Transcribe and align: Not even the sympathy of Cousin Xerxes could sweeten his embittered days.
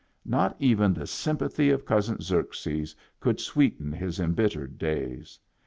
Not 0.25 0.55
even 0.59 0.95
the 0.95 1.05
sympathy 1.05 1.69
of 1.69 1.85
Cousin 1.85 2.19
Xerxes 2.21 2.95
could 3.19 3.39
sweeten 3.39 3.91
his 3.91 4.19
embittered 4.19 4.79
days. 4.79 5.37